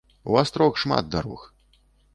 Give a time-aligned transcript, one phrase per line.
[0.29, 1.47] У астрог шмат дарог